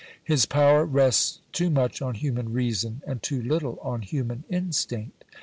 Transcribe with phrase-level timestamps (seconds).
[0.23, 5.23] His power rests too much on human reason, and too little on human instinct.